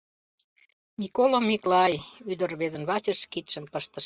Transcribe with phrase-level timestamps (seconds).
[0.99, 1.93] —МиколаМиклай!—
[2.31, 3.99] ӱдыр рвезын вачыш кидшым пыштыш.